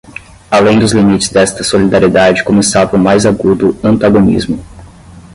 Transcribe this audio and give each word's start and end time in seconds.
além 0.49 0.79
dos 0.79 0.93
limites 0.93 1.29
desta 1.29 1.63
solidariedade 1.63 2.43
começava 2.43 2.95
o 2.95 2.99
mais 2.99 3.23
agudo 3.23 3.77
antagonismo 3.83 4.57